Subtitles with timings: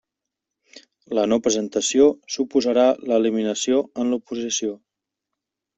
[1.17, 4.77] La no presentació suposarà l'eliminació en l'oposició.